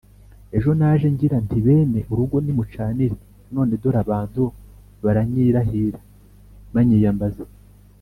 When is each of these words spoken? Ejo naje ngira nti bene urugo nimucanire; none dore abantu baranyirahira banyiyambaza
Ejo 0.57 0.69
naje 0.79 1.05
ngira 1.13 1.37
nti 1.45 1.57
bene 1.65 1.99
urugo 2.11 2.37
nimucanire; 2.41 3.15
none 3.53 3.73
dore 3.81 3.97
abantu 4.05 4.43
baranyirahira 5.03 5.99
banyiyambaza 6.73 7.43